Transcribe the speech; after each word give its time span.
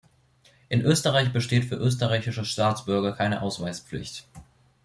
In 0.67 0.81
Österreich 0.81 1.31
besteht 1.31 1.65
für 1.65 1.75
österreichische 1.75 2.43
Staatsbürger 2.43 3.11
keine 3.11 3.43
Ausweispflicht. 3.43 4.25